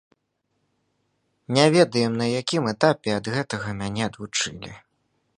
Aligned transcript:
Не 1.57 1.65
ведаю, 1.75 2.05
на 2.21 2.25
якім 2.41 2.63
этапе 2.73 3.13
ад 3.17 3.25
гэтага 3.35 3.75
мяне 3.83 4.01
адвучылі. 4.09 4.73